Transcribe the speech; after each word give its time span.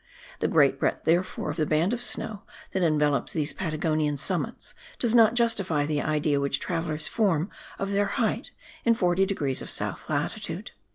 The 0.39 0.47
great 0.47 0.79
breadth, 0.79 1.03
therefore, 1.03 1.51
of 1.51 1.57
the 1.57 1.65
band 1.67 1.93
of 1.93 2.01
snow 2.01 2.41
that 2.71 2.81
envelopes 2.81 3.33
these 3.33 3.53
Patagonian 3.53 4.17
summits, 4.17 4.73
does 4.97 5.13
not 5.13 5.35
justify 5.35 5.85
the 5.85 6.01
idea 6.01 6.39
which 6.41 6.59
travellers 6.59 7.07
form 7.07 7.51
of 7.77 7.91
their 7.91 8.07
height 8.17 8.49
in 8.83 8.95
40 8.95 9.27
degrees 9.27 9.63
south 9.71 10.09
latitude. 10.09 10.71